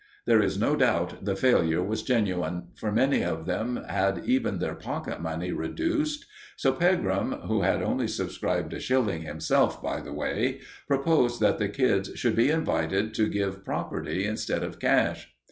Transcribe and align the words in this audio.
There 0.25 0.41
is 0.41 0.57
no 0.57 0.75
doubt 0.75 1.25
the 1.25 1.35
failure 1.35 1.83
was 1.83 2.01
genuine, 2.01 2.69
for 2.75 2.91
many 2.91 3.21
of 3.23 3.45
them 3.45 3.75
had 3.87 4.23
even 4.25 4.57
their 4.57 4.73
pocket 4.73 5.21
money 5.21 5.51
reduced; 5.51 6.25
so 6.55 6.71
Pegram 6.73 7.33
who 7.45 7.61
had 7.61 7.83
only 7.83 8.07
subscribed 8.07 8.73
a 8.73 8.79
shilling 8.79 9.21
himself, 9.21 9.79
by 9.79 10.01
the 10.01 10.11
way 10.11 10.61
proposed 10.87 11.39
that 11.41 11.59
the 11.59 11.69
kids 11.69 12.09
should 12.15 12.35
be 12.35 12.49
invited 12.49 13.13
to 13.13 13.29
give 13.29 13.63
property 13.63 14.25
instead 14.25 14.63
of 14.63 14.79
cash. 14.79 15.35